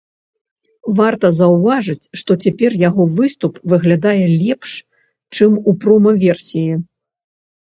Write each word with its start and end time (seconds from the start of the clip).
Варта 0.99 1.27
заўважыць, 1.39 2.09
што 2.21 2.37
цяпер 2.45 2.71
яго 2.87 3.03
выступ 3.17 3.53
выглядае 3.75 4.25
лепш, 4.41 4.71
чым 5.37 5.51
у 5.61 5.71
прома-версіі. 5.85 6.71